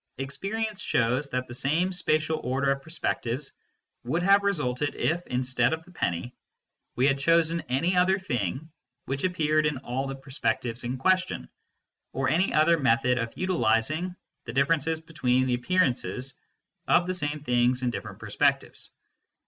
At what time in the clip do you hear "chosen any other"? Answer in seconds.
7.19-8.17